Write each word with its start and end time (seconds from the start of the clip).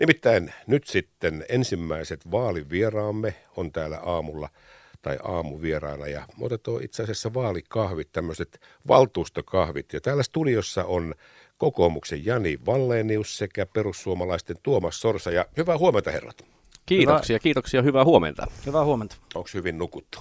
Nimittäin 0.00 0.52
nyt 0.66 0.86
sitten 0.86 1.44
ensimmäiset 1.48 2.30
vaalivieraamme 2.30 3.34
on 3.56 3.72
täällä 3.72 3.98
aamulla 3.98 4.48
tai 5.02 5.18
aamuvieraana 5.22 6.06
ja 6.06 6.26
otetaan 6.40 6.82
itse 6.82 7.02
asiassa 7.02 7.34
vaalikahvit, 7.34 8.12
tämmöiset 8.12 8.60
valtuustokahvit. 8.88 9.92
Ja 9.92 10.00
täällä 10.00 10.22
studiossa 10.22 10.84
on 10.84 11.14
kokoomuksen 11.58 12.24
Jani 12.24 12.58
Vallenius 12.66 13.38
sekä 13.38 13.66
perussuomalaisten 13.66 14.56
Tuomas 14.62 15.00
Sorsa. 15.00 15.30
Ja 15.30 15.46
hyvää 15.56 15.78
huomenta 15.78 16.10
herrat. 16.10 16.44
Kiitoksia, 16.86 17.34
hyvä. 17.34 17.42
kiitoksia, 17.42 17.82
hyvää 17.82 18.04
huomenta. 18.04 18.46
Hyvää 18.66 18.84
huomenta. 18.84 19.16
Onko 19.34 19.48
hyvin 19.54 19.78
nukuttu? 19.78 20.18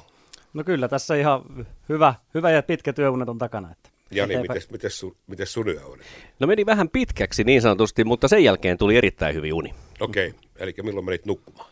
No 0.54 0.64
kyllä, 0.64 0.88
tässä 0.88 1.16
ihan 1.16 1.66
hyvä, 1.90 2.14
hyvä 2.34 2.52
ja 2.52 2.64
pitkä 2.64 2.94
työunet 2.94 3.30
on 3.30 3.38
takana. 3.38 3.72
Että 3.72 3.90
Jani, 4.12 4.36
miten 4.72 4.92
su, 4.92 5.18
miten 5.28 5.48
sun 5.48 5.68
yö 5.68 5.86
on? 5.86 6.00
No 6.40 6.48
meni 6.48 6.66
vähän 6.66 6.90
pitkäksi 6.90 7.44
niin 7.44 7.62
sanotusti, 7.62 8.04
mutta 8.04 8.28
sen 8.28 8.44
jälkeen 8.44 8.78
tuli 8.78 8.98
erittäin 8.98 9.36
hyvin 9.36 9.54
uni. 9.54 9.74
Okei, 10.00 10.28
okay. 10.28 10.40
eli 10.58 10.74
milloin 10.84 11.06
menit 11.06 11.26
nukkumaan? 11.26 11.70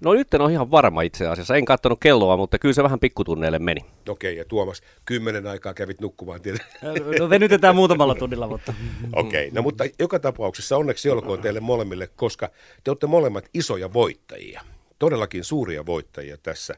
No 0.00 0.12
nyt 0.12 0.34
en 0.34 0.40
ole 0.40 0.52
ihan 0.52 0.70
varma 0.70 1.02
itse 1.02 1.26
asiassa. 1.26 1.56
En 1.56 1.64
katsonut 1.64 1.98
kelloa, 2.00 2.36
mutta 2.36 2.58
kyllä 2.58 2.72
se 2.72 2.82
vähän 2.82 3.00
pikkutunneille 3.00 3.58
meni. 3.58 3.80
Okei, 4.08 4.36
ja 4.36 4.44
Tuomas, 4.44 4.82
kymmenen 5.04 5.46
aikaa 5.46 5.74
kävit 5.74 6.00
nukkumaan 6.00 6.40
tietysti. 6.40 6.66
No 7.20 7.30
venytetään 7.30 7.76
muutamalla 7.76 8.14
tunnilla, 8.14 8.48
mutta... 8.48 8.74
Okei, 9.12 9.48
okay, 9.48 9.54
no 9.54 9.62
mutta 9.62 9.84
joka 9.98 10.18
tapauksessa 10.18 10.76
onneksi 10.76 11.10
olkoon 11.10 11.40
teille 11.40 11.60
molemmille, 11.60 12.08
koska 12.16 12.50
te 12.84 12.90
olette 12.90 13.06
molemmat 13.06 13.48
isoja 13.54 13.92
voittajia. 13.92 14.60
Todellakin 14.98 15.44
suuria 15.44 15.86
voittajia 15.86 16.36
tässä. 16.36 16.74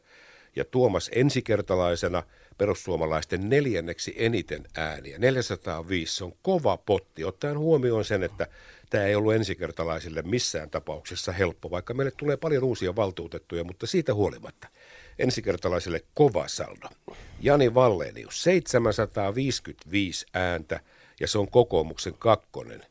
Ja 0.56 0.64
Tuomas 0.64 1.10
ensikertalaisena 1.14 2.22
perussuomalaisten 2.58 3.48
neljänneksi 3.48 4.14
eniten 4.16 4.64
ääniä. 4.76 5.18
405 5.18 6.16
se 6.16 6.24
on 6.24 6.32
kova 6.42 6.76
potti, 6.76 7.24
ottaen 7.24 7.58
huomioon 7.58 8.04
sen, 8.04 8.22
että 8.22 8.46
tämä 8.90 9.04
ei 9.04 9.14
ollut 9.14 9.34
ensikertalaisille 9.34 10.22
missään 10.22 10.70
tapauksessa 10.70 11.32
helppo, 11.32 11.70
vaikka 11.70 11.94
meille 11.94 12.12
tulee 12.16 12.36
paljon 12.36 12.64
uusia 12.64 12.96
valtuutettuja, 12.96 13.64
mutta 13.64 13.86
siitä 13.86 14.14
huolimatta 14.14 14.68
ensikertalaisille 15.18 16.04
kova 16.14 16.48
saldo. 16.48 16.88
Jani 17.40 17.74
Vallenius, 17.74 18.42
755 18.42 20.26
ääntä 20.34 20.80
ja 21.20 21.28
se 21.28 21.38
on 21.38 21.50
kokoomuksen 21.50 22.14
kakkonen. 22.18 22.82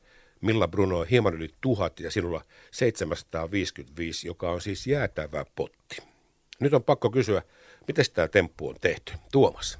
Milla 0.42 0.68
Bruno 0.68 1.00
on 1.00 1.08
hieman 1.08 1.34
yli 1.34 1.50
tuhat 1.62 2.00
ja 2.00 2.12
sinulla 2.12 2.42
755, 2.72 4.28
joka 4.28 4.52
on 4.52 4.62
siis 4.62 4.88
jäätävä 4.88 5.46
potti. 5.56 6.11
Nyt 6.62 6.73
on 6.73 6.84
pakko 6.84 7.09
kysyä, 7.09 7.42
miten 7.88 8.06
tämä 8.14 8.28
temppu 8.28 8.70
on 8.70 8.76
tehty? 8.81 9.14
Tuomas. 9.31 9.80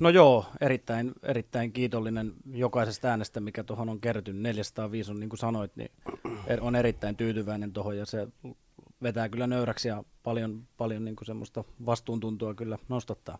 No 0.00 0.08
joo, 0.08 0.46
erittäin, 0.60 1.12
erittäin 1.22 1.72
kiitollinen 1.72 2.32
jokaisesta 2.52 3.08
äänestä, 3.08 3.40
mikä 3.40 3.64
tuohon 3.64 3.88
on 3.88 4.00
kertynyt. 4.00 4.42
405 4.42 5.10
on, 5.10 5.20
niin 5.20 5.28
kuin 5.30 5.38
sanoit, 5.38 5.76
niin 5.76 5.90
er, 6.46 6.58
on 6.62 6.76
erittäin 6.76 7.16
tyytyväinen 7.16 7.72
tuohon 7.72 7.96
ja 7.98 8.06
se 8.06 8.28
vetää 9.02 9.28
kyllä 9.28 9.46
nöyräksi 9.46 9.88
ja 9.88 10.04
paljon, 10.22 10.62
paljon 10.76 11.04
niin 11.04 11.16
kuin 11.16 11.26
semmoista 11.26 11.64
vastuuntuntua 11.86 12.54
kyllä 12.54 12.78
nostattaa. 12.88 13.38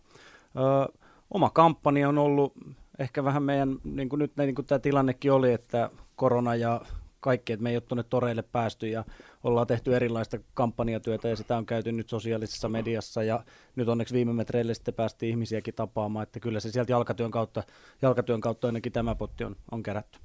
Ö, 0.55 0.93
oma 1.31 1.49
kampanja 1.49 2.09
on 2.09 2.17
ollut 2.17 2.53
ehkä 2.99 3.23
vähän 3.23 3.43
meidän, 3.43 3.77
niin 3.83 4.09
kuin 4.09 4.19
nyt 4.19 4.31
niin 4.37 4.55
kuin 4.55 4.65
tämä 4.65 4.79
tilannekin 4.79 5.31
oli, 5.31 5.53
että 5.53 5.89
korona 6.15 6.55
ja 6.55 6.81
kaikki, 7.21 7.53
että 7.53 7.63
me 7.63 7.69
ei 7.69 7.75
ole 7.75 7.81
tuonne 7.81 8.03
toreille 8.03 8.41
päästy 8.41 8.87
ja 8.87 9.03
ollaan 9.43 9.67
tehty 9.67 9.95
erilaista 9.95 10.37
kampanjatyötä 10.53 11.27
ja 11.27 11.35
sitä 11.35 11.57
on 11.57 11.65
käyty 11.65 11.91
nyt 11.91 12.09
sosiaalisessa 12.09 12.69
mediassa 12.69 13.23
ja 13.23 13.43
nyt 13.75 13.87
onneksi 13.87 14.13
viime 14.13 14.33
metreille 14.33 14.73
sitten 14.73 14.93
päästiin 14.93 15.29
ihmisiäkin 15.29 15.73
tapaamaan, 15.73 16.23
että 16.23 16.39
kyllä 16.39 16.59
se 16.59 16.71
sieltä 16.71 16.91
jalkatyön 16.91 17.31
kautta, 17.31 17.63
jalkatyön 18.01 18.41
kautta 18.41 18.67
ainakin 18.67 18.91
tämä 18.91 19.15
potti 19.15 19.43
on, 19.43 19.55
on 19.71 19.83
kerätty. 19.83 20.19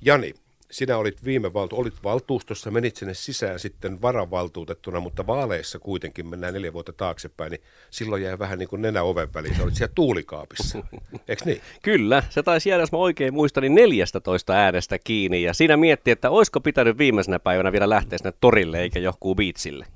Jani, 0.00 0.34
sinä 0.70 0.96
olit 0.96 1.24
viime 1.24 1.52
valtu, 1.52 1.76
olit 1.76 1.94
valtuustossa, 2.04 2.70
menit 2.70 2.96
sinne 2.96 3.14
sisään 3.14 3.58
sitten 3.58 4.02
varavaltuutettuna, 4.02 5.00
mutta 5.00 5.26
vaaleissa 5.26 5.78
kuitenkin 5.78 6.26
mennään 6.26 6.54
neljä 6.54 6.72
vuotta 6.72 6.92
taaksepäin, 6.92 7.50
niin 7.50 7.62
silloin 7.90 8.22
jäi 8.22 8.38
vähän 8.38 8.58
niin 8.58 8.68
kuin 8.68 8.82
nenä 8.82 9.02
oven 9.02 9.34
väliin. 9.34 9.56
Sä 9.56 9.62
olit 9.62 9.74
siellä 9.74 9.92
tuulikaapissa, 9.94 10.78
eikö 11.28 11.44
niin? 11.44 11.60
Kyllä, 11.82 12.22
se 12.30 12.42
taisi 12.42 12.68
jäädä, 12.68 12.82
jos 12.82 12.92
mä 12.92 12.98
oikein 12.98 13.34
muistan, 13.34 13.62
niin 13.62 13.74
14 13.74 14.52
äänestä 14.52 14.98
kiinni 14.98 15.42
ja 15.42 15.54
siinä 15.54 15.76
mietti, 15.76 16.10
että 16.10 16.30
olisiko 16.30 16.60
pitänyt 16.60 16.98
viimeisenä 16.98 17.38
päivänä 17.38 17.72
vielä 17.72 17.88
lähteä 17.88 18.18
sinne 18.18 18.32
torille 18.40 18.80
eikä 18.80 18.98
johonkin 18.98 19.36
biitsille. 19.36 19.86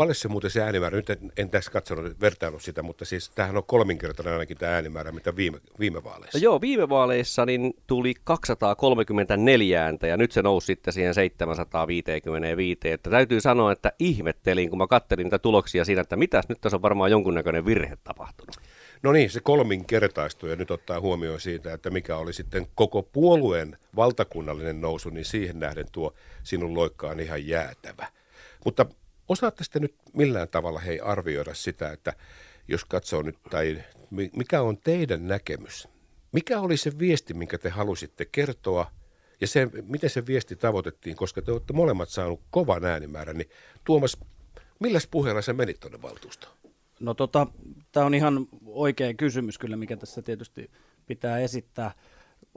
Paljon 0.00 0.14
se 0.14 0.28
muuten 0.28 0.50
se 0.50 0.62
äänimäärä, 0.62 0.96
nyt 0.96 1.10
en, 1.10 1.32
en 1.36 1.50
tässä 1.50 1.70
katsonut, 1.70 2.20
vertaillut 2.20 2.62
sitä, 2.62 2.82
mutta 2.82 3.04
siis 3.04 3.30
tämähän 3.30 3.56
on 3.56 3.64
kolminkertainen 3.64 4.32
ainakin 4.32 4.56
tämä 4.56 4.72
äänimäärä, 4.72 5.12
mitä 5.12 5.36
viime, 5.36 5.58
viime 5.80 6.04
vaaleissa. 6.04 6.38
No 6.38 6.42
joo, 6.42 6.60
viime 6.60 6.88
vaaleissa 6.88 7.46
niin 7.46 7.74
tuli 7.86 8.14
234 8.24 9.84
ääntä 9.84 10.06
ja 10.06 10.16
nyt 10.16 10.32
se 10.32 10.42
nousi 10.42 10.66
sitten 10.66 10.92
siihen 10.92 11.14
755. 11.14 12.90
Että 12.90 13.10
täytyy 13.10 13.40
sanoa, 13.40 13.72
että 13.72 13.92
ihmettelin, 13.98 14.70
kun 14.70 14.78
mä 14.78 14.86
kattelin 14.86 15.24
niitä 15.24 15.38
tuloksia 15.38 15.84
siinä, 15.84 16.00
että 16.00 16.16
mitäs 16.16 16.48
nyt 16.48 16.60
tässä 16.60 16.76
on 16.76 16.82
varmaan 16.82 17.10
jonkunnäköinen 17.10 17.66
virhe 17.66 17.98
tapahtunut. 18.04 18.56
No 19.02 19.12
niin, 19.12 19.30
se 19.30 19.40
kolminkertaistui 19.40 20.50
ja 20.50 20.56
nyt 20.56 20.70
ottaa 20.70 21.00
huomioon 21.00 21.40
siitä, 21.40 21.72
että 21.72 21.90
mikä 21.90 22.16
oli 22.16 22.32
sitten 22.32 22.66
koko 22.74 23.02
puolueen 23.02 23.78
valtakunnallinen 23.96 24.80
nousu, 24.80 25.10
niin 25.10 25.24
siihen 25.24 25.58
nähden 25.58 25.86
tuo 25.92 26.14
sinun 26.42 26.74
loikka 26.74 27.08
on 27.08 27.20
ihan 27.20 27.46
jäätävä. 27.46 28.06
Mutta 28.64 28.86
Osaatte 29.30 29.64
sitten 29.64 29.82
nyt 29.82 29.94
millään 30.12 30.48
tavalla 30.48 30.78
hei 30.78 31.00
arvioida 31.00 31.54
sitä, 31.54 31.92
että 31.92 32.12
jos 32.68 32.84
katsoo 32.84 33.22
nyt, 33.22 33.38
tai 33.50 33.82
mikä 34.10 34.62
on 34.62 34.78
teidän 34.78 35.28
näkemys? 35.28 35.88
Mikä 36.32 36.60
oli 36.60 36.76
se 36.76 36.98
viesti, 36.98 37.34
minkä 37.34 37.58
te 37.58 37.68
halusitte 37.68 38.24
kertoa, 38.24 38.90
ja 39.40 39.46
se, 39.46 39.68
miten 39.82 40.10
se 40.10 40.26
viesti 40.26 40.56
tavoitettiin, 40.56 41.16
koska 41.16 41.42
te 41.42 41.52
olette 41.52 41.72
molemmat 41.72 42.08
saanut 42.08 42.40
kovan 42.50 42.84
äänimäärän, 42.84 43.36
niin 43.38 43.50
Tuomas, 43.84 44.16
milläs 44.78 45.06
puheella 45.10 45.42
se 45.42 45.52
menit 45.52 45.80
tuonne 45.80 46.02
valtuustoon? 46.02 46.56
No 47.00 47.14
tota, 47.14 47.46
tämä 47.92 48.06
on 48.06 48.14
ihan 48.14 48.48
oikea 48.66 49.14
kysymys 49.14 49.58
kyllä, 49.58 49.76
mikä 49.76 49.96
tässä 49.96 50.22
tietysti 50.22 50.70
pitää 51.06 51.38
esittää 51.38 51.94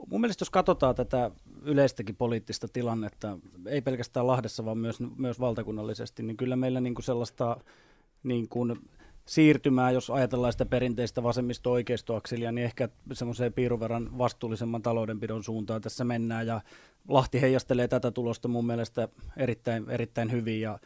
mun 0.06 0.20
mielestä 0.20 0.42
jos 0.42 0.50
katsotaan 0.50 0.94
tätä 0.94 1.30
yleistäkin 1.62 2.16
poliittista 2.16 2.68
tilannetta, 2.68 3.38
ei 3.66 3.82
pelkästään 3.82 4.26
Lahdessa, 4.26 4.64
vaan 4.64 4.78
myös, 4.78 4.98
myös 5.16 5.40
valtakunnallisesti, 5.40 6.22
niin 6.22 6.36
kyllä 6.36 6.56
meillä 6.56 6.80
niin 6.80 6.94
kuin 6.94 7.04
sellaista 7.04 7.56
niin 8.22 8.48
kuin 8.48 8.76
siirtymää, 9.26 9.90
jos 9.90 10.10
ajatellaan 10.10 10.52
sitä 10.52 10.66
perinteistä 10.66 11.22
vasemmisto-oikeistoakselia, 11.22 12.52
niin 12.52 12.64
ehkä 12.64 12.88
semmoiseen 13.12 13.52
piiruverran 13.52 14.18
vastuullisemman 14.18 14.82
taloudenpidon 14.82 15.44
suuntaan 15.44 15.80
tässä 15.80 16.04
mennään, 16.04 16.46
ja 16.46 16.60
Lahti 17.08 17.40
heijastelee 17.40 17.88
tätä 17.88 18.10
tulosta 18.10 18.48
mun 18.48 18.66
mielestä 18.66 19.08
erittäin, 19.36 19.90
erittäin 19.90 20.32
hyvin, 20.32 20.60
ja 20.60 20.78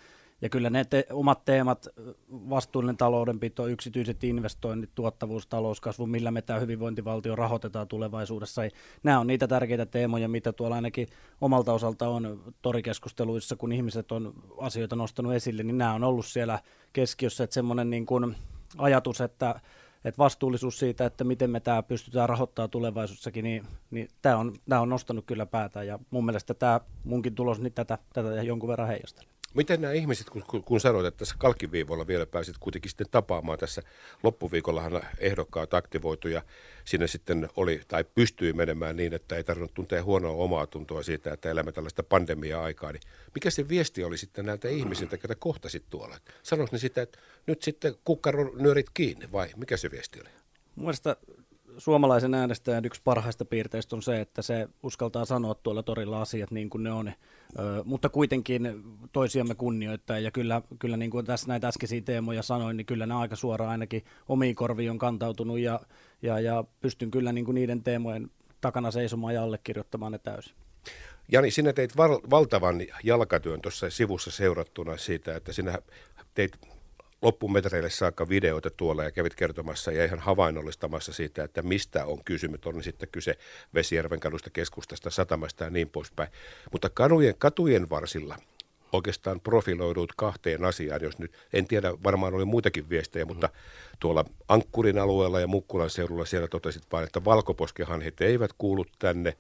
ja 0.43 0.49
kyllä 0.49 0.71
ne 0.71 0.85
te- 0.85 1.07
omat 1.13 1.45
teemat, 1.45 1.89
vastuullinen 2.31 2.97
taloudenpito, 2.97 3.67
yksityiset 3.67 4.25
investoinnit, 4.25 4.91
tuottavuus, 4.95 5.47
talouskasvu, 5.47 6.07
millä 6.07 6.31
me 6.31 6.43
tämä 6.43 6.59
hyvinvointivaltio 6.59 7.37
rahoitetaan 7.37 7.89
tulevaisuudessa, 7.89 8.63
nämä 9.03 9.21
on 9.21 9.27
niitä 9.27 9.49
tärkeitä 9.49 9.87
teemoja, 9.87 10.29
mitä 10.29 10.53
tuolla 10.53 10.75
ainakin 10.75 11.09
omalta 11.41 11.73
osalta 11.73 12.09
on 12.09 12.55
torikeskusteluissa, 12.63 13.57
kun 13.57 13.73
ihmiset 13.73 14.13
on 14.13 14.35
asioita 14.59 14.97
nostanut 14.97 15.33
esille, 15.33 15.63
niin 15.63 15.79
nämä 15.79 15.95
on 15.95 16.05
ollut 16.05 16.27
siellä 16.27 16.59
keskiössä, 16.93 17.45
että 17.45 17.55
semmoinen 17.55 17.91
niin 17.91 18.07
kuin 18.07 18.37
ajatus, 18.79 19.21
että 19.21 19.61
että 20.05 20.19
vastuullisuus 20.19 20.79
siitä, 20.79 21.07
että 21.07 21.25
miten 21.25 21.51
me 21.51 21.61
tämä 21.61 21.83
pystytään 21.83 22.29
rahoittamaan 22.29 22.71
tulevaisuudessakin, 22.71 23.45
niin, 23.45 23.65
niin 23.91 24.09
tämä, 24.23 24.37
on, 24.37 24.55
tämä 24.69 24.81
on 24.81 24.89
nostanut 24.89 25.25
kyllä 25.27 25.47
päätä 25.47 25.83
ja 25.83 25.99
mun 26.11 26.25
mielestä 26.25 26.55
tämä 26.55 26.81
munkin 27.05 27.35
tulos 27.35 27.61
niin 27.61 27.73
tätä, 27.73 27.99
tätä 28.13 28.43
jonkun 28.43 28.69
verran 28.69 28.89
heijastelee. 28.89 29.38
Miten 29.59 29.81
nämä 29.81 29.95
ihmiset, 29.95 30.31
kun, 30.31 30.43
kun 30.65 30.81
sanoit, 30.81 31.07
että 31.07 31.19
tässä 31.19 31.35
kalkkiviivolla 31.39 32.07
vielä 32.07 32.27
pääsit 32.27 32.59
kuitenkin 32.61 32.91
sitten 32.91 33.07
tapaamaan 33.11 33.59
tässä 33.59 33.83
loppuviikollahan 34.23 35.03
ehdokkaat 35.19 35.75
aktivoitu 35.75 36.29
ja 36.29 36.43
sinne 36.85 37.07
sitten 37.07 37.49
oli 37.57 37.81
tai 37.89 38.05
pystyi 38.05 38.53
menemään 38.53 38.97
niin, 38.97 39.15
että 39.15 39.37
ei 39.37 39.45
tarvinnut 39.45 39.75
tuntea 39.75 40.03
huonoa 40.03 40.33
omaa 40.33 40.67
tuntoa 40.67 41.03
siitä, 41.03 41.33
että 41.33 41.51
elämme 41.51 41.73
tällaista 41.73 42.03
pandemia-aikaa. 42.03 42.93
Niin 42.93 43.03
mikä 43.35 43.51
se 43.51 43.69
viesti 43.69 44.05
oli 44.05 44.19
sitten 44.19 44.47
näiltä 44.47 44.69
ihmisiltä, 44.69 45.15
jotka 45.15 45.35
kohtasit 45.39 45.85
tuolla? 45.91 46.17
Sanoiko 46.43 46.73
ne 46.73 46.79
sitä, 46.79 47.03
että 47.03 47.19
nyt 47.47 47.63
sitten 47.63 47.95
kukkaron 48.05 48.51
kiinni 48.95 49.33
vai 49.33 49.49
mikä 49.57 49.77
se 49.77 49.91
viesti 49.91 50.21
oli? 50.21 50.31
Mielestäni 50.77 51.17
suomalaisen 51.79 52.35
äänestäjän 52.35 52.85
yksi 52.85 53.01
parhaista 53.05 53.45
piirteistä 53.45 53.97
on 53.97 54.03
se, 54.03 54.21
että 54.21 54.43
se 54.43 54.69
uskaltaa 54.83 55.25
sanoa 55.25 55.55
tuolla 55.55 55.83
torilla 55.83 56.23
asiat 56.23 56.51
niin 56.51 56.71
kuin 56.71 56.83
ne 56.83 56.93
on, 56.93 57.09
ö, 57.09 57.83
mutta 57.85 58.09
kuitenkin 58.09 58.83
toisiamme 59.13 59.55
kunnioittaa. 59.55 60.19
Ja 60.19 60.31
kyllä, 60.31 60.63
kyllä 60.79 60.97
niin 60.97 61.11
kuin 61.11 61.27
tässä 61.27 61.49
näitä 61.49 61.69
äskeisiä 61.69 62.01
teemoja 62.01 62.43
sanoin, 62.43 62.77
niin 62.77 62.87
kyllä 62.87 63.07
nämä 63.07 63.21
aika 63.21 63.37
suoraan 63.37 63.71
ainakin 63.71 64.05
omiin 64.29 64.55
korviin 64.55 64.91
on 64.91 64.99
kantautunut 64.99 65.59
ja, 65.59 65.81
ja, 66.23 66.41
ja 66.41 66.65
pystyn 66.81 67.11
kyllä 67.11 67.33
niin 67.33 67.45
kuin 67.45 67.55
niiden 67.55 67.83
teemojen 67.83 68.31
takana 68.61 68.91
seisomaan 68.91 69.35
ja 69.35 69.43
allekirjoittamaan 69.43 70.13
ne 70.13 70.19
täysin. 70.19 70.55
Jani, 71.33 71.51
sinä 71.51 71.73
teit 71.73 71.97
val- 71.97 72.21
valtavan 72.31 72.81
jalkatyön 73.05 73.61
tuossa 73.61 73.91
sivussa 73.91 74.31
seurattuna 74.31 74.97
siitä, 74.97 75.37
että 75.37 75.53
sinä 75.53 75.79
teit 76.35 76.59
loppumetreille 77.23 77.91
saakka 77.91 78.29
videoita 78.29 78.71
tuolla 78.71 79.05
ja 79.05 79.11
kävit 79.11 79.35
kertomassa 79.35 79.93
ja 79.93 80.05
ihan 80.05 80.19
havainnollistamassa 80.19 81.13
siitä, 81.13 81.45
että 81.45 81.63
mistä 81.63 82.05
on 82.05 82.25
kysymys. 82.25 82.61
On 82.67 82.83
sitten 82.83 83.09
kyse 83.13 83.39
Vesijärven 83.75 84.21
kadusta, 84.21 84.51
keskustasta, 84.51 85.11
satamasta 85.11 85.65
ja 85.65 85.71
niin 85.71 85.89
poispäin. 85.89 86.29
Mutta 86.73 86.91
kadujen, 86.91 87.35
katujen 87.39 87.91
varsilla 87.91 88.37
oikeastaan 88.93 89.41
profiloidut 89.41 90.13
kahteen 90.17 90.65
asiaan, 90.65 91.03
jos 91.03 91.19
nyt, 91.19 91.33
en 91.53 91.69
tiedä, 91.69 91.93
varmaan 92.05 92.35
oli 92.35 92.45
muitakin 92.45 92.89
viestejä, 92.89 93.25
mm. 93.25 93.29
mutta 93.29 93.49
tuolla 94.01 94.25
Ankkurin 94.49 94.99
alueella 94.99 95.41
ja 95.41 95.47
Mukkulan 95.47 95.91
seudulla 95.91 96.25
siellä 96.25 96.49
totesit 96.49 96.83
vain, 96.93 97.05
että 97.05 97.25
valkoposkehanhet 97.25 98.21
eivät 98.21 98.51
kuulu 98.59 98.85
tänne, 98.99 99.37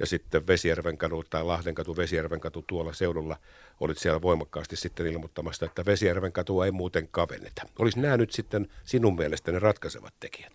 ja 0.00 0.06
sitten 0.06 0.46
Vesijärven 0.46 0.98
katu 0.98 1.24
tai 1.30 1.44
Lahden 1.44 1.74
katu, 1.74 1.96
Vesijärven 1.96 2.40
katu 2.40 2.64
tuolla 2.66 2.92
seudulla 2.92 3.36
olit 3.80 3.98
siellä 3.98 4.22
voimakkaasti 4.22 4.76
sitten 4.76 5.06
ilmoittamassa, 5.06 5.66
että 5.66 5.84
Vesijärven 5.86 6.32
katua 6.32 6.64
ei 6.64 6.70
muuten 6.70 7.08
kavenneta. 7.10 7.62
Olisi 7.78 8.00
nämä 8.00 8.16
nyt 8.16 8.32
sitten 8.32 8.68
sinun 8.84 9.16
mielestä 9.16 9.52
ne 9.52 9.58
ratkaisevat 9.58 10.14
tekijät? 10.20 10.52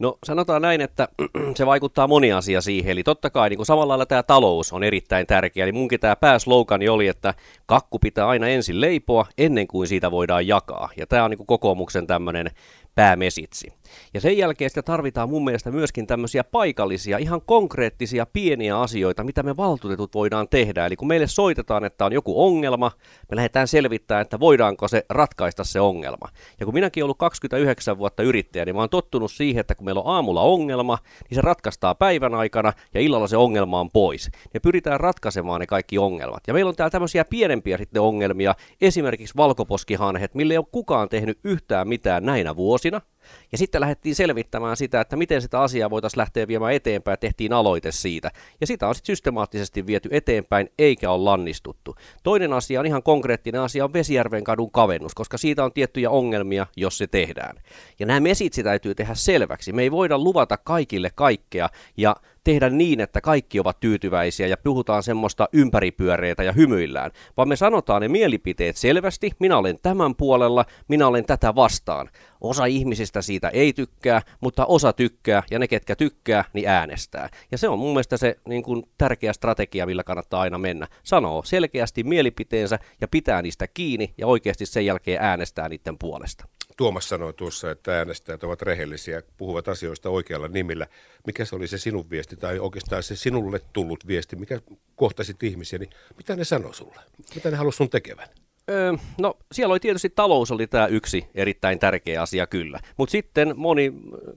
No 0.00 0.18
sanotaan 0.24 0.62
näin, 0.62 0.80
että 0.80 1.08
se 1.56 1.66
vaikuttaa 1.66 2.06
moni 2.06 2.32
asia 2.32 2.60
siihen. 2.60 2.92
Eli 2.92 3.02
totta 3.02 3.30
kai 3.30 3.48
niin 3.48 3.56
kuin 3.58 3.66
samalla 3.66 3.88
lailla 3.88 4.06
tämä 4.06 4.22
talous 4.22 4.72
on 4.72 4.82
erittäin 4.82 5.26
tärkeä. 5.26 5.64
Eli 5.64 5.72
munkin 5.72 6.00
tämä 6.00 6.16
pääslogani 6.16 6.88
oli, 6.88 7.08
että 7.08 7.34
kakku 7.66 7.98
pitää 7.98 8.28
aina 8.28 8.48
ensin 8.48 8.80
leipoa 8.80 9.26
ennen 9.38 9.66
kuin 9.66 9.88
siitä 9.88 10.10
voidaan 10.10 10.46
jakaa. 10.46 10.88
Ja 10.96 11.06
tämä 11.06 11.24
on 11.24 11.30
niin 11.30 11.38
kuin 11.38 11.46
kokoomuksen 11.46 12.06
tämmöinen 12.06 12.50
päämesitsi. 12.94 13.72
Ja 14.14 14.20
sen 14.20 14.38
jälkeen 14.38 14.70
sitä 14.70 14.82
tarvitaan 14.82 15.28
mun 15.28 15.44
mielestä 15.44 15.70
myöskin 15.70 16.06
tämmöisiä 16.06 16.44
paikallisia, 16.44 17.18
ihan 17.18 17.42
konkreettisia 17.42 18.26
pieniä 18.26 18.80
asioita, 18.80 19.24
mitä 19.24 19.42
me 19.42 19.56
valtuutetut 19.56 20.14
voidaan 20.14 20.48
tehdä. 20.48 20.86
Eli 20.86 20.96
kun 20.96 21.08
meille 21.08 21.26
soitetaan, 21.26 21.84
että 21.84 22.04
on 22.04 22.12
joku 22.12 22.44
ongelma, 22.44 22.92
me 23.30 23.36
lähdetään 23.36 23.68
selvittämään, 23.68 24.22
että 24.22 24.40
voidaanko 24.40 24.88
se 24.88 25.06
ratkaista 25.08 25.64
se 25.64 25.80
ongelma. 25.80 26.28
Ja 26.60 26.66
kun 26.66 26.74
minäkin 26.74 27.02
olen 27.02 27.06
ollut 27.06 27.18
29 27.18 27.98
vuotta 27.98 28.22
yrittäjä, 28.22 28.64
niin 28.64 28.74
mä 28.74 28.82
oon 28.82 28.88
tottunut 28.88 29.32
siihen, 29.32 29.60
että 29.60 29.74
kun 29.74 29.84
meillä 29.90 30.00
on 30.00 30.14
aamulla 30.14 30.42
ongelma, 30.42 30.98
niin 31.30 31.34
se 31.34 31.40
ratkaistaan 31.40 31.96
päivän 31.96 32.34
aikana 32.34 32.72
ja 32.94 33.00
illalla 33.00 33.26
se 33.26 33.36
ongelma 33.36 33.80
on 33.80 33.90
pois. 33.90 34.30
Ja 34.54 34.60
pyritään 34.60 35.00
ratkaisemaan 35.00 35.60
ne 35.60 35.66
kaikki 35.66 35.98
ongelmat. 35.98 36.42
Ja 36.46 36.54
meillä 36.54 36.68
on 36.68 36.76
täällä 36.76 36.90
tämmöisiä 36.90 37.24
pienempiä 37.24 37.78
sitten 37.78 38.02
ongelmia, 38.02 38.54
esimerkiksi 38.80 39.36
valkoposkihanhet, 39.36 40.34
mille 40.34 40.54
ei 40.54 40.58
ole 40.58 40.66
kukaan 40.72 41.08
tehnyt 41.08 41.38
yhtään 41.44 41.88
mitään 41.88 42.24
näinä 42.24 42.56
vuosina. 42.56 43.00
Ja 43.52 43.58
sitten 43.58 43.80
lähdettiin 43.80 44.14
selvittämään 44.14 44.76
sitä, 44.76 45.00
että 45.00 45.16
miten 45.16 45.42
sitä 45.42 45.60
asiaa 45.60 45.90
voitaisiin 45.90 46.18
lähteä 46.18 46.48
viemään 46.48 46.72
eteenpäin 46.72 47.18
tehtiin 47.18 47.52
aloite 47.52 47.92
siitä. 47.92 48.30
Ja 48.60 48.66
sitä 48.66 48.88
on 48.88 48.94
sitten 48.94 49.16
systemaattisesti 49.16 49.86
viety 49.86 50.08
eteenpäin 50.12 50.68
eikä 50.78 51.10
ole 51.10 51.24
lannistuttu. 51.24 51.94
Toinen 52.22 52.52
asia 52.52 52.80
on 52.80 52.86
ihan 52.86 53.02
konkreettinen 53.02 53.60
asia 53.60 53.84
on 53.84 53.92
Vesijärven 53.92 54.44
kadun 54.44 54.70
kavennus, 54.70 55.14
koska 55.14 55.38
siitä 55.38 55.64
on 55.64 55.72
tiettyjä 55.72 56.10
ongelmia, 56.10 56.66
jos 56.76 56.98
se 56.98 57.06
tehdään. 57.06 57.56
Ja 57.98 58.06
nämä 58.06 58.20
mesitsi 58.20 58.62
täytyy 58.62 58.94
tehdä 58.94 59.14
selväksi. 59.14 59.72
Me 59.72 59.82
ei 59.82 59.90
voida 59.90 60.18
luvata 60.18 60.56
kaikille 60.56 61.10
kaikkea 61.14 61.68
ja 61.96 62.16
tehdä 62.44 62.70
niin, 62.70 63.00
että 63.00 63.20
kaikki 63.20 63.60
ovat 63.60 63.80
tyytyväisiä 63.80 64.46
ja 64.46 64.56
puhutaan 64.56 65.02
semmoista 65.02 65.48
ympäripyöreitä 65.52 66.42
ja 66.42 66.52
hymyillään, 66.52 67.10
vaan 67.36 67.48
me 67.48 67.56
sanotaan 67.56 68.02
ne 68.02 68.08
mielipiteet 68.08 68.76
selvästi, 68.76 69.30
minä 69.38 69.56
olen 69.56 69.78
tämän 69.82 70.14
puolella, 70.14 70.64
minä 70.88 71.06
olen 71.06 71.24
tätä 71.24 71.54
vastaan. 71.54 72.08
Osa 72.40 72.66
ihmisistä 72.66 73.22
siitä 73.22 73.48
ei 73.48 73.72
tykkää, 73.72 74.22
mutta 74.40 74.66
osa 74.66 74.92
tykkää 74.92 75.42
ja 75.50 75.58
ne, 75.58 75.68
ketkä 75.68 75.96
tykkää, 75.96 76.44
niin 76.52 76.68
äänestää. 76.68 77.28
Ja 77.52 77.58
se 77.58 77.68
on 77.68 77.78
mun 77.78 77.92
mielestä 77.92 78.16
se 78.16 78.36
niin 78.48 78.62
kuin, 78.62 78.82
tärkeä 78.98 79.32
strategia, 79.32 79.86
millä 79.86 80.04
kannattaa 80.04 80.40
aina 80.40 80.58
mennä. 80.58 80.86
Sanoo 81.02 81.42
selkeästi 81.42 82.04
mielipiteensä 82.04 82.78
ja 83.00 83.08
pitää 83.08 83.42
niistä 83.42 83.66
kiinni 83.74 84.14
ja 84.18 84.26
oikeasti 84.26 84.66
sen 84.66 84.86
jälkeen 84.86 85.22
äänestää 85.22 85.68
niiden 85.68 85.98
puolesta. 85.98 86.44
Tuomas 86.76 87.08
sanoi 87.08 87.32
tuossa, 87.32 87.70
että 87.70 87.98
äänestäjät 87.98 88.44
ovat 88.44 88.62
rehellisiä, 88.62 89.22
puhuvat 89.36 89.68
asioista 89.68 90.10
oikealla 90.10 90.48
nimillä. 90.48 90.86
Mikä 91.26 91.44
se 91.44 91.56
oli 91.56 91.68
se 91.68 91.78
sinun 91.78 92.10
viesti, 92.10 92.36
tai 92.36 92.58
oikeastaan 92.58 93.02
se 93.02 93.16
sinulle 93.16 93.60
tullut 93.72 94.06
viesti, 94.06 94.36
mikä 94.36 94.60
kohtasit 94.96 95.42
ihmisiä, 95.42 95.78
niin 95.78 95.90
mitä 96.16 96.36
ne 96.36 96.44
sanoi 96.44 96.74
sulle? 96.74 97.00
Mitä 97.34 97.50
ne 97.50 97.56
halusi 97.56 97.76
sun 97.76 97.90
tekevän? 97.90 98.28
No 99.20 99.34
siellä 99.52 99.72
oli 99.72 99.80
tietysti 99.80 100.10
talous 100.10 100.50
oli 100.50 100.66
tämä 100.66 100.86
yksi 100.86 101.26
erittäin 101.34 101.78
tärkeä 101.78 102.22
asia 102.22 102.46
kyllä, 102.46 102.80
mutta 102.96 103.10
sitten 103.10 103.54
moni 103.56 103.92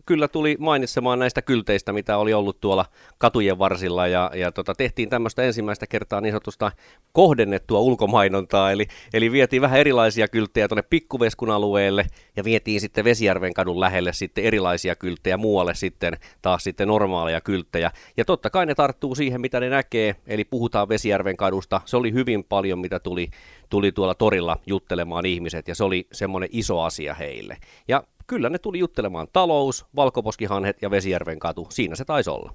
kyllä 0.06 0.27
tuli 0.27 0.57
mainitsemaan 0.59 1.19
näistä 1.19 1.41
kylteistä, 1.41 1.94
mitä 1.94 2.18
oli 2.18 2.33
ollut 2.33 2.62
tuolla 2.62 2.85
katujen 3.18 3.59
varsilla 3.59 4.07
ja, 4.07 4.31
ja 4.35 4.51
tota, 4.51 4.75
tehtiin 4.75 5.09
tämmöistä 5.09 5.44
ensimmäistä 5.44 5.88
kertaa 5.88 6.21
niin 6.21 6.31
sanotusta 6.31 6.71
kohdennettua 7.12 7.80
ulkomainontaa, 7.80 8.71
eli, 8.71 8.88
eli 9.13 9.31
vietiin 9.31 9.62
vähän 9.62 9.80
erilaisia 9.80 10.27
kylttejä 10.27 10.68
tuonne 10.68 10.83
Pikkuveskun 10.89 11.50
alueelle 11.50 12.06
ja 12.36 12.44
vietiin 12.44 12.81
sitten 12.81 13.03
Vesijärven 13.03 13.53
kadun 13.53 13.79
lähelle 13.79 14.13
sitten 14.13 14.44
erilaisia 14.44 14.95
kylttejä, 14.95 15.38
muualle 15.38 15.75
sitten 15.75 16.18
taas 16.41 16.63
sitten 16.63 16.88
normaaleja 16.88 17.41
kylttejä. 17.41 17.91
Ja 18.18 18.25
totta 18.25 18.50
kai 18.50 18.65
ne 18.65 18.75
tarttuu 18.75 19.15
siihen, 19.15 19.41
mitä 19.41 19.59
ne 19.59 19.69
näkee, 19.69 20.15
eli 20.27 20.44
puhutaan 20.44 20.89
Vesijärven 20.89 21.38
kadusta, 21.38 21.81
se 21.86 21.97
oli 21.97 22.13
hyvin 22.13 22.44
paljon, 22.44 22.79
mitä 22.79 23.00
tuli 23.00 23.29
tuli 23.74 23.92
tuolla 23.92 24.16
torilla 24.16 24.58
juttelemaan 24.66 25.25
ihmiset 25.25 25.68
ja 25.68 25.75
se 25.75 25.84
oli 25.84 26.08
semmoinen 26.12 26.50
iso 26.52 26.81
asia 26.81 27.14
heille. 27.14 27.58
Ja 27.88 28.04
kyllä 28.28 28.50
ne 28.50 28.60
tuli 28.60 28.80
juttelemaan 28.80 29.28
talous, 29.34 29.86
valkoposkihanhet 29.96 30.81
ja 30.81 30.92
Vesijärven 30.92 31.40
katu. 31.40 31.68
Siinä 31.70 31.96
se 31.96 32.06
taisi 32.06 32.30
olla. 32.30 32.54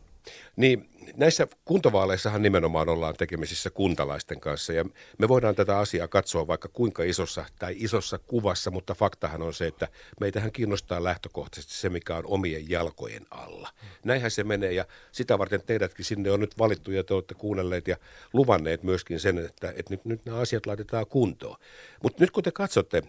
Niin, 0.57 0.89
näissä 1.17 1.47
kuntavaaleissahan 1.65 2.43
nimenomaan 2.43 2.89
ollaan 2.89 3.15
tekemisissä 3.15 3.71
kuntalaisten 3.71 4.41
kanssa 4.41 4.73
ja 4.73 4.85
me 5.19 5.29
voidaan 5.29 5.55
tätä 5.55 5.79
asiaa 5.79 6.09
katsoa 6.09 6.47
vaikka 6.47 6.69
kuinka 6.69 7.03
isossa 7.03 7.45
tai 7.59 7.75
isossa 7.79 8.19
kuvassa, 8.19 8.71
mutta 8.71 8.95
faktahan 8.95 9.43
on 9.43 9.55
se, 9.55 9.67
että 9.67 9.89
meitähän 10.21 10.53
kiinnostaa 10.53 11.05
lähtökohtaisesti 11.05 11.75
se, 11.75 11.89
mikä 11.89 12.17
on 12.17 12.27
omien 12.27 12.71
jalkojen 12.71 13.27
alla. 13.31 13.69
Näinhän 14.05 14.31
se 14.31 14.45
menee 14.45 14.73
ja 14.73 14.85
sitä 15.13 15.39
varten 15.39 15.63
teidätkin 15.67 16.05
sinne 16.05 16.31
on 16.31 16.41
nyt 16.41 16.59
valittu 16.59 16.91
ja 16.91 17.05
te 17.05 17.15
olette 17.15 17.35
kuunnelleet 17.35 17.89
ja 17.89 17.97
luvanneet 18.33 18.83
myöskin 18.83 19.21
sen, 19.21 19.39
että, 19.39 19.73
että 19.77 19.95
nyt, 19.95 20.05
nyt 20.05 20.25
nämä 20.25 20.39
asiat 20.39 20.67
laitetaan 20.67 21.07
kuntoon. 21.07 21.57
Mutta 22.03 22.23
nyt 22.23 22.31
kun 22.31 22.43
te 22.43 22.51
katsotte 22.51 23.03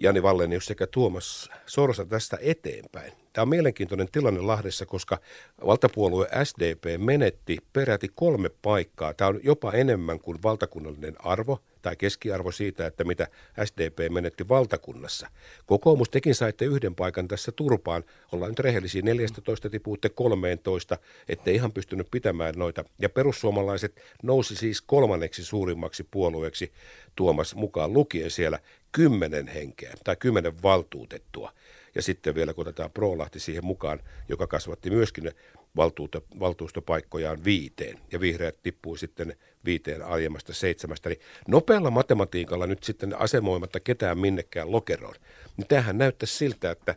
Jani 0.00 0.22
Vallenius 0.22 0.66
sekä 0.66 0.86
Tuomas 0.86 1.50
Sorsa 1.66 2.04
tästä 2.04 2.38
eteenpäin. 2.40 3.12
Tämä 3.32 3.42
on 3.42 3.48
mielenkiintoinen 3.48 4.08
tilanne 4.12 4.40
Lahdessa, 4.40 4.86
koska 4.86 5.18
valtapuolue 5.66 6.28
SDP 6.44 6.84
menetti 6.98 7.58
peräti 7.72 8.08
kolme 8.14 8.50
paikkaa. 8.62 9.14
Tämä 9.14 9.28
on 9.28 9.40
jopa 9.42 9.72
enemmän 9.72 10.20
kuin 10.20 10.42
valtakunnallinen 10.42 11.14
arvo 11.18 11.58
tai 11.82 11.96
keskiarvo 11.96 12.52
siitä, 12.52 12.86
että 12.86 13.04
mitä 13.04 13.28
SDP 13.64 14.12
menetti 14.12 14.48
valtakunnassa. 14.48 15.28
Kokoomus 15.66 16.10
tekin 16.10 16.34
saitte 16.34 16.64
yhden 16.64 16.94
paikan 16.94 17.28
tässä 17.28 17.52
turpaan. 17.52 18.04
Ollaan 18.32 18.50
nyt 18.50 18.58
rehellisiä. 18.58 19.02
14 19.02 19.70
tipuutte 19.70 20.08
13, 20.08 20.98
ettei 21.28 21.54
ihan 21.54 21.72
pystynyt 21.72 22.08
pitämään 22.10 22.54
noita. 22.56 22.84
Ja 22.98 23.08
perussuomalaiset 23.08 24.02
nousi 24.22 24.56
siis 24.56 24.82
kolmanneksi 24.82 25.44
suurimmaksi 25.44 26.08
puolueeksi 26.10 26.72
Tuomas 27.16 27.54
mukaan 27.54 27.92
lukien 27.92 28.30
siellä 28.30 28.58
kymmenen 28.92 29.48
henkeä 29.48 29.94
tai 30.04 30.16
kymmenen 30.16 30.62
valtuutettua. 30.62 31.52
Ja 31.94 32.02
sitten 32.02 32.34
vielä 32.34 32.54
kun 32.54 32.62
otetaan 32.62 32.90
Prolahti 32.90 33.40
siihen 33.40 33.64
mukaan, 33.64 34.00
joka 34.28 34.46
kasvatti 34.46 34.90
myöskin 34.90 35.32
valtuuto, 35.76 36.24
valtuustopaikkojaan 36.40 37.44
viiteen. 37.44 37.98
Ja 38.12 38.20
vihreät 38.20 38.62
tippui 38.62 38.98
sitten 38.98 39.36
viiteen 39.64 40.02
aiemmasta 40.02 40.54
seitsemästä. 40.54 41.08
Niin 41.08 41.20
nopealla 41.48 41.90
matematiikalla 41.90 42.66
nyt 42.66 42.84
sitten 42.84 43.20
asemoimatta 43.20 43.80
ketään 43.80 44.18
minnekään 44.18 44.72
lokeroon. 44.72 45.14
Niin 45.56 45.68
tämähän 45.68 45.98
näyttäisi 45.98 46.36
siltä, 46.36 46.70
että 46.70 46.94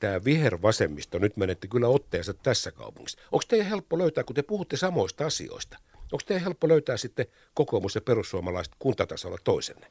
tämä 0.00 0.24
vihervasemmisto 0.24 1.18
nyt 1.18 1.36
menetti 1.36 1.68
kyllä 1.68 1.88
otteensa 1.88 2.34
tässä 2.34 2.72
kaupungissa. 2.72 3.18
Onko 3.32 3.44
teidän 3.48 3.68
helppo 3.68 3.98
löytää, 3.98 4.24
kun 4.24 4.36
te 4.36 4.42
puhutte 4.42 4.76
samoista 4.76 5.26
asioista, 5.26 5.78
onko 5.94 6.22
teidän 6.26 6.44
helppo 6.44 6.68
löytää 6.68 6.96
sitten 6.96 7.26
kokoomus 7.54 7.94
ja 7.94 8.00
perussuomalaiset 8.00 8.74
kuntatasolla 8.78 9.38
toisenne? 9.44 9.86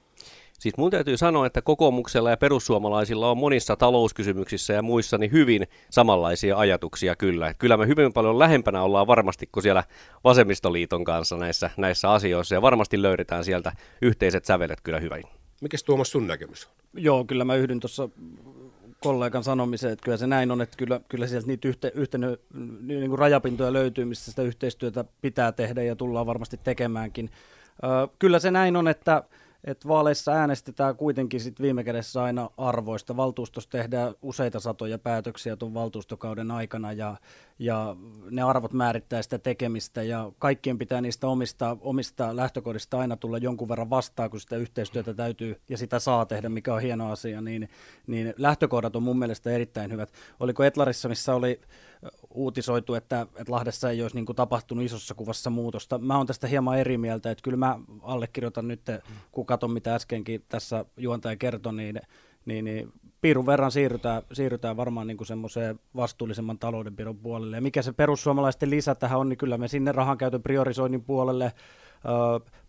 Siis 0.59 0.77
mun 0.77 0.91
täytyy 0.91 1.17
sanoa, 1.17 1.45
että 1.45 1.61
kokoomuksella 1.61 2.29
ja 2.29 2.37
perussuomalaisilla 2.37 3.31
on 3.31 3.37
monissa 3.37 3.75
talouskysymyksissä 3.75 4.73
ja 4.73 4.81
muissa 4.81 5.17
niin 5.17 5.31
hyvin 5.31 5.67
samanlaisia 5.89 6.57
ajatuksia 6.57 7.15
kyllä. 7.15 7.53
Kyllä 7.53 7.77
me 7.77 7.87
hyvin 7.87 8.13
paljon 8.13 8.39
lähempänä 8.39 8.81
ollaan 8.81 9.07
varmasti 9.07 9.49
kuin 9.51 9.63
siellä 9.63 9.83
vasemmistoliiton 10.23 11.03
kanssa 11.03 11.37
näissä, 11.37 11.69
näissä 11.77 12.11
asioissa 12.11 12.55
ja 12.55 12.61
varmasti 12.61 13.01
löydetään 13.01 13.43
sieltä 13.43 13.71
yhteiset 14.01 14.45
sävelet 14.45 14.81
kyllä 14.81 14.99
hyvin. 14.99 15.23
Mikäs 15.61 15.83
Tuomas 15.83 16.11
sun 16.11 16.27
näkemys 16.27 16.65
on? 16.65 16.71
Joo, 16.93 17.25
kyllä 17.25 17.45
mä 17.45 17.55
yhdyn 17.55 17.79
tuossa 17.79 18.09
kollegan 18.99 19.43
sanomiseen, 19.43 19.93
että 19.93 20.03
kyllä 20.03 20.17
se 20.17 20.27
näin 20.27 20.51
on, 20.51 20.61
että 20.61 20.77
kyllä, 20.77 21.01
kyllä 21.09 21.27
sieltä 21.27 21.47
niitä 21.47 21.67
yhte, 21.67 21.91
yhtenä, 21.95 22.27
niin 22.81 23.09
kuin 23.09 23.19
rajapintoja 23.19 23.73
löytyy, 23.73 24.05
missä 24.05 24.31
sitä 24.31 24.41
yhteistyötä 24.41 25.05
pitää 25.21 25.51
tehdä 25.51 25.83
ja 25.83 25.95
tullaan 25.95 26.25
varmasti 26.25 26.59
tekemäänkin. 26.63 27.29
Ö, 27.83 28.07
kyllä 28.19 28.39
se 28.39 28.51
näin 28.51 28.75
on, 28.75 28.87
että 28.87 29.23
että 29.63 29.87
vaaleissa 29.87 30.31
äänestetään 30.31 30.95
kuitenkin 30.95 31.41
sit 31.41 31.61
viime 31.61 31.83
kädessä 31.83 32.23
aina 32.23 32.49
arvoista. 32.57 33.17
Valtuustossa 33.17 33.69
tehdään 33.69 34.13
useita 34.21 34.59
satoja 34.59 34.99
päätöksiä 34.99 35.55
tuon 35.55 35.73
valtuustokauden 35.73 36.51
aikana 36.51 36.93
ja, 36.93 37.15
ja 37.59 37.95
ne 38.31 38.41
arvot 38.41 38.73
määrittää 38.73 39.21
sitä 39.21 39.39
tekemistä 39.39 40.03
ja 40.03 40.31
kaikkien 40.39 40.77
pitää 40.77 41.01
niistä 41.01 41.27
omista, 41.27 41.77
omista 41.81 42.35
lähtökohdista 42.35 42.99
aina 42.99 43.17
tulla 43.17 43.37
jonkun 43.37 43.69
verran 43.69 43.89
vastaan, 43.89 44.29
kun 44.29 44.39
sitä 44.39 44.55
yhteistyötä 44.55 45.13
täytyy 45.13 45.61
ja 45.69 45.77
sitä 45.77 45.99
saa 45.99 46.25
tehdä, 46.25 46.49
mikä 46.49 46.73
on 46.73 46.81
hieno 46.81 47.11
asia, 47.11 47.41
niin, 47.41 47.69
niin 48.07 48.33
lähtökohdat 48.37 48.95
on 48.95 49.03
mun 49.03 49.19
mielestä 49.19 49.51
erittäin 49.51 49.91
hyvät. 49.91 50.11
Oliko 50.39 50.63
Etlarissa, 50.63 51.09
missä 51.09 51.35
oli 51.35 51.61
uutisoitu, 52.33 52.93
että, 52.93 53.21
että 53.21 53.53
Lahdessa 53.53 53.89
ei 53.89 54.01
olisi 54.01 54.15
niin 54.15 54.25
kuin 54.25 54.35
tapahtunut 54.35 54.85
isossa 54.85 55.15
kuvassa 55.15 55.49
muutosta. 55.49 55.97
Mä 55.97 56.17
oon 56.17 56.27
tästä 56.27 56.47
hieman 56.47 56.79
eri 56.79 56.97
mieltä, 56.97 57.31
että 57.31 57.41
kyllä 57.41 57.57
mä 57.57 57.79
allekirjoitan 58.01 58.67
nyt, 58.67 58.81
kun 59.31 59.45
katson 59.45 59.71
mitä 59.71 59.95
äskenkin 59.95 60.45
tässä 60.49 60.85
juontaja 60.97 61.35
kertoi, 61.35 61.73
niin, 61.73 62.01
niin, 62.45 62.65
niin 62.65 62.93
piirun 63.21 63.45
verran 63.45 63.71
siirrytään, 63.71 64.21
siirrytään 64.33 64.77
varmaan 64.77 65.07
niin 65.07 65.17
kuin 65.17 65.27
semmoiseen 65.27 65.79
vastuullisemman 65.95 66.59
taloudenpidon 66.59 67.17
puolelle. 67.17 67.57
Ja 67.57 67.61
mikä 67.61 67.81
se 67.81 67.93
perussuomalaisten 67.93 68.69
lisä 68.69 68.95
tähän 68.95 69.19
on, 69.19 69.29
niin 69.29 69.37
kyllä 69.37 69.57
me 69.57 69.67
sinne 69.67 69.91
rahankäytön 69.91 70.43
priorisoinnin 70.43 71.03
puolelle 71.03 71.51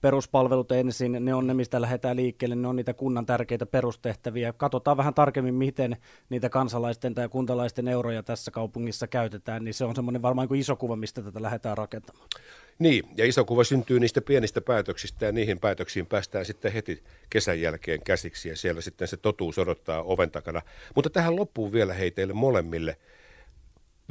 peruspalvelut 0.01 0.73
ensin, 0.73 1.17
ne 1.21 1.35
on 1.35 1.47
ne, 1.47 1.55
mistä 1.55 1.81
lähdetään 1.81 2.17
liikkeelle, 2.17 2.57
ne 2.57 2.69
on 2.69 2.77
niitä 2.77 2.95
kunnan 2.95 3.27
tärkeitä 3.27 3.67
perustehtäviä. 3.67 4.53
Katsotaan 4.53 4.97
vähän 4.97 5.15
tarkemmin, 5.15 5.55
miten 5.55 5.97
niitä 6.29 6.49
kansalaisten 6.49 7.15
tai 7.15 7.29
kuntalaisten 7.29 7.89
euroja 7.89 8.23
tässä 8.23 8.51
kaupungissa 8.51 9.07
käytetään, 9.07 9.65
niin 9.65 9.75
se 9.75 9.85
on 9.85 9.95
semmoinen 9.95 10.23
varmaan 10.23 10.55
iso 10.55 10.77
kuva, 10.77 10.97
mistä 10.97 11.23
tätä 11.23 11.43
lähdetään 11.43 11.79
rakentamaan. 11.79 12.29
Niin, 12.79 13.05
ja 13.17 13.27
iso 13.27 13.45
kuva 13.45 13.65
syntyy 13.65 14.01
niistä 14.01 14.21
pienistä 14.21 14.61
päätöksistä 14.61 15.27
ja 15.27 15.33
niihin 15.33 15.61
päätöksiin 15.61 16.07
päästään 16.07 16.45
sitten 16.45 16.73
heti 16.73 17.03
kesän 17.31 17.61
jälkeen 17.61 18.03
käsiksi 18.05 18.49
ja 18.49 18.57
siellä 18.57 18.81
sitten 18.81 19.09
se 19.09 19.17
totuus 19.17 19.59
odottaa 19.59 20.03
oven 20.03 20.31
takana. 20.31 20.63
Mutta 20.95 21.11
tähän 21.11 21.37
loppuun 21.37 21.73
vielä 21.73 21.95
hei 21.95 22.11
teille 22.11 22.33
molemmille. 22.33 22.97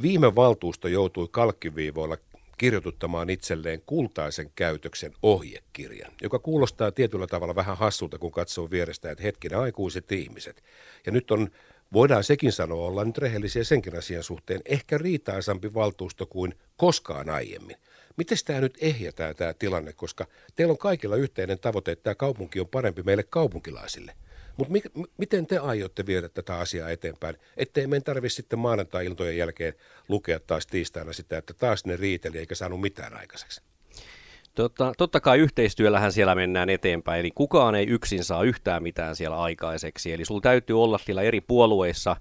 Viime 0.02 0.36
valtuusto 0.36 0.88
joutui 0.88 1.28
kalkkiviivoilla 1.32 2.18
kirjoituttamaan 2.58 3.30
itselleen 3.30 3.82
kultaisen 3.86 4.52
käytöksen 4.56 5.14
ohjekirjan, 5.24 6.12
joka 6.22 6.40
kuulostaa 6.40 6.92
tietyllä 6.92 7.28
tavalla 7.28 7.56
vähän 7.56 7.78
hassulta, 7.78 8.18
kun 8.18 8.32
katsoo 8.32 8.72
vierestä, 8.72 9.12
että 9.12 9.24
hetkinen 9.24 9.60
aikuiset 9.60 10.12
ihmiset. 10.12 10.64
Ja 11.06 11.12
nyt 11.12 11.32
on, 11.32 11.50
voidaan 11.94 12.24
sekin 12.24 12.52
sanoa, 12.52 12.88
olla 12.88 13.06
nyt 13.06 13.18
rehellisiä 13.18 13.64
senkin 13.64 13.98
asian 13.98 14.24
suhteen, 14.24 14.62
ehkä 14.66 14.98
riitaisampi 14.98 15.74
valtuusto 15.74 16.26
kuin 16.26 16.54
koskaan 16.78 17.30
aiemmin. 17.30 17.78
Miten 18.18 18.38
tämä 18.46 18.62
nyt 18.62 18.78
ehjätää 18.82 19.34
tämä 19.34 19.54
tilanne, 19.54 19.94
koska 19.94 20.28
teillä 20.56 20.72
on 20.72 20.78
kaikilla 20.78 21.16
yhteinen 21.16 21.60
tavoite, 21.60 21.92
että 21.92 22.04
tämä 22.04 22.16
kaupunki 22.16 22.60
on 22.60 22.68
parempi 22.68 23.04
meille 23.04 23.24
kaupunkilaisille– 23.24 24.14
mutta 24.58 24.72
mi- 24.72 25.06
miten 25.18 25.48
te 25.48 25.58
aiotte 25.58 26.06
viedä 26.06 26.30
tätä 26.30 26.58
asiaa 26.58 26.90
eteenpäin, 26.90 27.38
ettei 27.58 27.88
meidän 27.88 28.04
tarvitse 28.04 28.36
sitten 28.36 28.60
maanantai-iltojen 28.60 29.38
jälkeen 29.38 29.74
lukea 30.08 30.40
taas 30.40 30.68
tiistaina 30.68 31.14
sitä, 31.14 31.38
että 31.38 31.54
taas 31.54 31.86
ne 31.86 31.98
riiteli 31.98 32.38
eikä 32.38 32.56
saanut 32.56 32.82
mitään 32.82 33.14
aikaiseksi? 33.14 33.62
Totta, 34.58 34.94
totta 34.98 35.20
kai 35.20 35.40
yhteistyöllähän 35.40 36.12
siellä 36.12 36.36
mennään 36.36 36.70
eteenpäin, 36.70 37.20
eli 37.20 37.32
kukaan 37.36 37.76
ei 37.76 37.88
yksin 37.88 38.24
saa 38.24 38.44
yhtään 38.44 38.84
mitään 38.84 39.16
siellä 39.16 39.38
aikaiseksi. 39.42 40.14
Eli 40.14 40.26
sulla 40.26 40.42
täytyy 40.42 40.84
olla 40.84 40.98
siellä 40.98 41.22
eri 41.22 41.42
puolueissa 41.42 42.16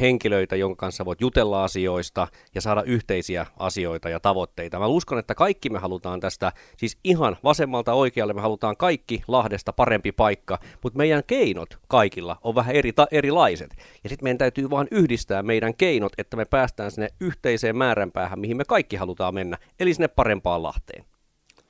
henkilöitä, 0.00 0.56
jonka 0.56 0.76
kanssa 0.76 1.04
voit 1.04 1.20
jutella 1.20 1.64
asioista 1.64 2.28
ja 2.54 2.60
saada 2.60 2.82
yhteisiä 2.82 3.46
asioita 3.58 4.08
ja 4.08 4.20
tavoitteita. 4.20 4.78
Mä 4.78 4.86
uskon, 4.86 5.18
että 5.18 5.34
kaikki 5.34 5.70
me 5.70 5.78
halutaan 5.78 6.20
tästä, 6.20 6.52
siis 6.76 6.98
ihan 7.04 7.36
vasemmalta 7.44 7.92
oikealle 7.92 8.32
me 8.32 8.40
halutaan 8.40 8.76
kaikki 8.76 9.22
Lahdesta 9.28 9.72
parempi 9.72 10.12
paikka, 10.12 10.58
mutta 10.82 10.96
meidän 10.96 11.22
keinot 11.26 11.78
kaikilla 11.88 12.36
on 12.42 12.54
vähän 12.54 12.74
eri, 12.74 12.92
ta, 12.92 13.06
erilaiset. 13.10 13.70
Ja 14.04 14.08
sitten 14.08 14.24
meidän 14.24 14.38
täytyy 14.38 14.70
vaan 14.70 14.88
yhdistää 14.90 15.42
meidän 15.42 15.74
keinot, 15.74 16.12
että 16.18 16.36
me 16.36 16.44
päästään 16.44 16.90
sinne 16.90 17.08
yhteiseen 17.20 17.76
määränpäähän, 17.76 18.40
mihin 18.40 18.56
me 18.56 18.64
kaikki 18.64 18.96
halutaan 18.96 19.34
mennä, 19.34 19.58
eli 19.80 19.94
sinne 19.94 20.08
parempaan 20.08 20.62
Lahteen. 20.62 21.11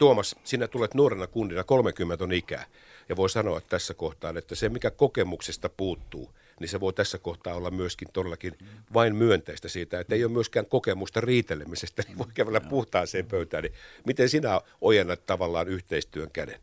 Tuomas, 0.02 0.37
sinä 0.44 0.68
tulet 0.68 0.94
nuorena 0.94 1.26
kundina, 1.26 1.64
30 1.64 2.25
on 2.25 2.32
ikää, 2.32 2.66
ja 3.09 3.16
voi 3.16 3.30
sanoa 3.30 3.61
tässä 3.61 3.94
kohtaa, 3.94 4.32
että 4.37 4.54
se 4.54 4.68
mikä 4.68 4.90
kokemuksesta 4.90 5.68
puuttuu, 5.68 6.30
niin 6.61 6.68
se 6.68 6.80
voi 6.80 6.92
tässä 6.92 7.18
kohtaa 7.18 7.54
olla 7.54 7.71
myöskin 7.71 8.09
todellakin 8.12 8.59
vain 8.94 9.16
myönteistä 9.16 9.68
siitä, 9.68 10.00
että 10.00 10.14
ei 10.14 10.25
ole 10.25 10.32
myöskään 10.32 10.66
kokemusta 10.66 11.21
riitelemisestä, 11.21 12.02
niin 12.06 12.18
voi 12.18 12.26
kävellä 12.35 12.61
puhtaaseen 12.61 13.26
pöytään. 13.26 13.62
Niin 13.62 13.75
miten 14.06 14.28
sinä 14.28 14.61
ojennat 14.80 15.26
tavallaan 15.26 15.68
yhteistyön 15.68 16.30
käden? 16.32 16.61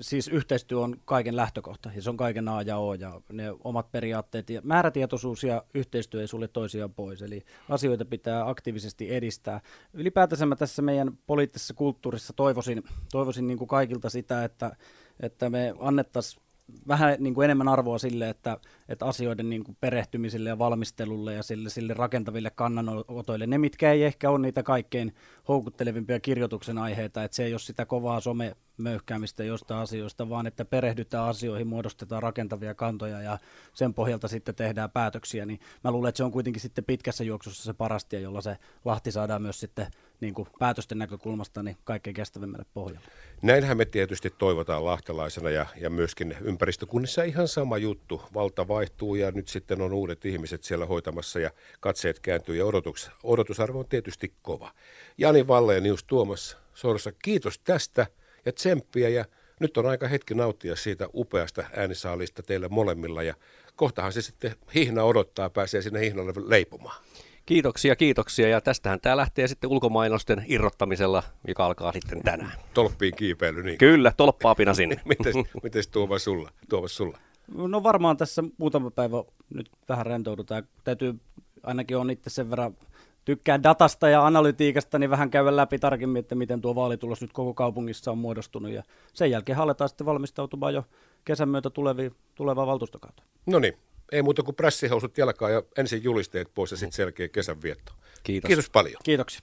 Siis 0.00 0.28
yhteistyö 0.28 0.80
on 0.80 0.96
kaiken 1.04 1.36
lähtökohta 1.36 1.90
ja 1.94 2.02
se 2.02 2.10
on 2.10 2.16
kaiken 2.16 2.48
A 2.48 2.62
ja 2.62 2.76
O 2.76 2.94
ja 2.94 3.20
ne 3.32 3.44
omat 3.64 3.92
periaatteet 3.92 4.50
ja 4.50 4.60
määrätietoisuus 4.64 5.44
ja 5.44 5.64
yhteistyö 5.74 6.20
ei 6.20 6.28
sulle 6.28 6.48
toisiaan 6.48 6.94
pois. 6.94 7.22
Eli 7.22 7.44
asioita 7.68 8.04
pitää 8.04 8.48
aktiivisesti 8.48 9.14
edistää. 9.14 9.60
Ylipäätänsä 9.94 10.46
mä 10.46 10.56
tässä 10.56 10.82
meidän 10.82 11.18
poliittisessa 11.26 11.74
kulttuurissa 11.74 12.32
toivoisin, 12.32 12.82
toivoisin 13.12 13.46
niin 13.46 13.58
kuin 13.58 13.68
kaikilta 13.68 14.10
sitä, 14.10 14.44
että, 14.44 14.76
että 15.20 15.50
me 15.50 15.74
annettaisiin 15.78 16.45
vähän 16.88 17.16
niin 17.18 17.34
kuin 17.34 17.44
enemmän 17.44 17.68
arvoa 17.68 17.98
sille, 17.98 18.28
että, 18.28 18.56
että 18.88 19.06
asioiden 19.06 19.50
niin 19.50 19.64
kuin 19.64 19.76
perehtymiselle 19.80 20.48
ja 20.48 20.58
valmistelulle 20.58 21.34
ja 21.34 21.42
sille, 21.42 21.70
sille 21.70 21.94
rakentaville 21.94 22.50
kannanotoille, 22.50 23.46
ne 23.46 23.58
mitkä 23.58 23.92
ei 23.92 24.04
ehkä 24.04 24.30
ole 24.30 24.38
niitä 24.38 24.62
kaikkein 24.62 25.14
houkuttelevimpia 25.48 26.20
kirjoituksen 26.20 26.78
aiheita, 26.78 27.24
että 27.24 27.34
se 27.34 27.44
ei 27.44 27.52
ole 27.52 27.58
sitä 27.58 27.86
kovaa 27.86 28.20
some 28.20 28.56
möyhkäämistä 28.78 29.44
jostain 29.44 29.80
asioista, 29.80 30.28
vaan 30.28 30.46
että 30.46 30.64
perehdytään 30.64 31.24
asioihin, 31.24 31.66
muodostetaan 31.66 32.22
rakentavia 32.22 32.74
kantoja 32.74 33.22
ja 33.22 33.38
sen 33.72 33.94
pohjalta 33.94 34.28
sitten 34.28 34.54
tehdään 34.54 34.90
päätöksiä, 34.90 35.46
niin 35.46 35.60
mä 35.84 35.90
luulen, 35.90 36.08
että 36.08 36.16
se 36.16 36.24
on 36.24 36.32
kuitenkin 36.32 36.60
sitten 36.62 36.84
pitkässä 36.84 37.24
juoksussa 37.24 37.64
se 37.64 37.72
parasti, 37.72 38.22
jolla 38.22 38.40
se 38.40 38.56
Lahti 38.84 39.12
saadaan 39.12 39.42
myös 39.42 39.60
sitten 39.60 39.86
niin 40.20 40.34
kuin 40.34 40.48
päätösten 40.58 40.98
näkökulmasta 40.98 41.62
niin 41.62 41.76
kaikkein 41.84 42.14
kestävimmälle 42.14 42.66
pohjalle. 42.74 43.06
Näinhän 43.42 43.76
me 43.76 43.84
tietysti 43.84 44.30
toivotaan 44.38 44.84
lahtelaisena 44.84 45.50
ja, 45.50 45.66
ja 45.80 45.90
myöskin 45.90 46.36
ympäristökunnissa 46.40 47.22
ihan 47.22 47.48
sama 47.48 47.78
juttu. 47.78 48.22
Valta 48.34 48.68
vaihtuu 48.68 49.14
ja 49.14 49.30
nyt 49.30 49.48
sitten 49.48 49.80
on 49.80 49.92
uudet 49.92 50.24
ihmiset 50.24 50.62
siellä 50.62 50.86
hoitamassa 50.86 51.40
ja 51.40 51.50
katseet 51.80 52.20
kääntyy 52.20 52.56
ja 52.56 52.66
odotus, 52.66 53.10
odotusarvo 53.22 53.78
on 53.78 53.88
tietysti 53.88 54.32
kova. 54.42 54.72
Jani 55.18 55.48
Valle 55.48 55.74
ja 55.74 55.80
Nius 55.80 56.04
Tuomas 56.04 56.56
Sorsa, 56.74 57.12
kiitos 57.12 57.58
tästä 57.58 58.06
ja 58.44 58.52
tsemppiä 58.52 59.08
ja 59.08 59.24
nyt 59.60 59.76
on 59.76 59.86
aika 59.86 60.08
hetki 60.08 60.34
nauttia 60.34 60.76
siitä 60.76 61.08
upeasta 61.14 61.64
äänisaalista 61.76 62.42
teille 62.42 62.68
molemmilla 62.68 63.22
ja 63.22 63.34
kohtahan 63.76 64.12
se 64.12 64.22
sitten 64.22 64.54
hihna 64.74 65.02
odottaa, 65.02 65.50
pääsee 65.50 65.82
sinne 65.82 66.00
hihnalle 66.00 66.32
leipomaan. 66.46 67.02
Kiitoksia, 67.46 67.96
kiitoksia. 67.96 68.48
Ja 68.48 68.60
tästähän 68.60 69.00
tämä 69.00 69.16
lähtee 69.16 69.48
sitten 69.48 69.70
ulkomainosten 69.70 70.44
irrottamisella, 70.48 71.22
joka 71.48 71.66
alkaa 71.66 71.92
sitten 71.92 72.22
tänään. 72.22 72.52
Tolppiin 72.74 73.16
kiipeily, 73.16 73.62
niin. 73.62 73.78
Kyllä, 73.78 74.12
tolppaapina 74.16 74.74
sinne. 74.74 75.00
mites, 75.04 75.34
mites 75.62 75.88
Tuomas 75.88 76.24
sulla? 76.24 76.50
Tuomas 76.68 76.96
sulla? 76.96 77.18
No 77.56 77.82
varmaan 77.82 78.16
tässä 78.16 78.44
muutama 78.58 78.90
päivä 78.90 79.16
nyt 79.54 79.70
vähän 79.88 80.06
rentoudutaan. 80.06 80.68
Täytyy 80.84 81.14
ainakin 81.62 81.96
on 81.96 82.10
itse 82.10 82.30
sen 82.30 82.50
verran 82.50 82.76
tykkää 83.24 83.62
datasta 83.62 84.08
ja 84.08 84.26
analytiikasta, 84.26 84.98
niin 84.98 85.10
vähän 85.10 85.30
käydä 85.30 85.56
läpi 85.56 85.78
tarkemmin, 85.78 86.20
että 86.20 86.34
miten 86.34 86.60
tuo 86.60 86.74
vaalitulos 86.74 87.20
nyt 87.20 87.32
koko 87.32 87.54
kaupungissa 87.54 88.10
on 88.10 88.18
muodostunut. 88.18 88.72
Ja 88.72 88.82
sen 89.12 89.30
jälkeen 89.30 89.58
aletaan 89.58 89.88
sitten 89.88 90.06
valmistautumaan 90.06 90.74
jo 90.74 90.84
kesän 91.24 91.48
myötä 91.48 91.70
tuleviin, 91.70 92.12
tulevaan 92.34 92.66
valtuustokautta. 92.66 93.22
No 93.46 93.58
niin, 93.58 93.74
ei 94.12 94.22
muuta 94.22 94.42
kuin 94.42 94.54
prässihousut 94.54 95.18
jalkaa 95.18 95.50
ja 95.50 95.62
ensin 95.78 96.04
julisteet 96.04 96.48
pois 96.54 96.70
ja 96.70 96.76
sitten 96.76 96.96
selkeä 96.96 97.28
kesänvietto. 97.28 97.92
Kiitos. 98.22 98.48
Kiitos 98.48 98.70
paljon. 98.70 98.96
Kiitoksia. 99.04 99.40